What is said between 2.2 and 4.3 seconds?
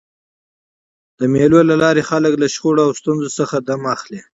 له شخړو او ستونزو څخه دمه اخلي.